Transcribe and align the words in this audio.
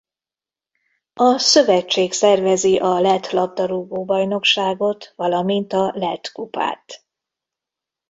A 1.13 1.37
szövetség 1.37 2.13
szervezi 2.13 2.77
a 2.77 2.99
lett 2.99 3.29
labdarúgó-bajnokságot 3.31 5.13
valamint 5.15 5.73
a 5.73 5.91
lett 5.95 6.31
kupát. 6.31 7.05